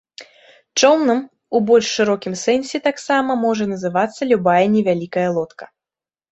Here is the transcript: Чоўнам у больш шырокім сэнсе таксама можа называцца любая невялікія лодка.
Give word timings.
Чоўнам 0.83 1.19
у 1.57 1.61
больш 1.67 1.91
шырокім 1.99 2.33
сэнсе 2.45 2.77
таксама 2.89 3.31
можа 3.45 3.71
называцца 3.77 4.21
любая 4.33 4.61
невялікія 4.75 5.29
лодка. 5.41 5.65